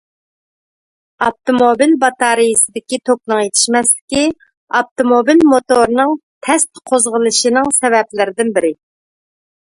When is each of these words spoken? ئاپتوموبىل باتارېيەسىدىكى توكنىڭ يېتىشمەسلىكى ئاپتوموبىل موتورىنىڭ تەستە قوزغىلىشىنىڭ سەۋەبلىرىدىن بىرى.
ئاپتوموبىل 1.25 1.91
باتارېيەسىدىكى 2.03 2.99
توكنىڭ 3.09 3.41
يېتىشمەسلىكى 3.43 4.23
ئاپتوموبىل 4.79 5.45
موتورىنىڭ 5.51 6.17
تەستە 6.49 6.85
قوزغىلىشىنىڭ 6.95 7.73
سەۋەبلىرىدىن 7.79 8.53
بىرى. 8.59 8.75